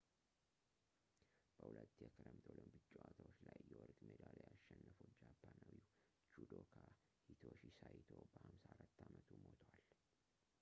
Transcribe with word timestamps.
በሁለት 1.57 1.91
የክረምት 2.03 2.45
ኦሎምፒክ 2.53 2.85
ጨዋታዎች 2.93 3.37
ላይ 3.47 3.59
የወርቅ 3.73 3.99
ሜዳልያ 4.07 4.47
ያሸነፈው 4.53 5.11
ጃፓናዊው 5.21 5.85
judoka 6.33 6.81
hitoshi 7.27 7.69
saito 7.79 8.15
በ54 8.23 8.99
አመቱ 9.05 9.29
ሞቷል 9.45 10.05